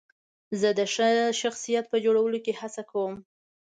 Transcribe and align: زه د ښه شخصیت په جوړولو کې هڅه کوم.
زه 0.59 0.69
د 0.79 0.81
ښه 0.93 1.09
شخصیت 1.41 1.85
په 1.89 1.97
جوړولو 2.05 2.37
کې 2.45 2.53
هڅه 2.61 2.81
کوم. 2.91 3.13